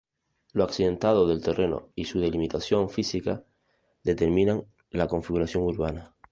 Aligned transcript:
Lo 0.53 0.63
accidentado 0.63 1.27
del 1.27 1.43
terreno 1.43 1.89
y 1.93 2.05
su 2.05 2.19
delimitación 2.19 2.89
física, 2.89 3.43
determinan 4.03 4.63
la 4.89 5.07
configuración 5.07 5.61
urbana. 5.61 6.15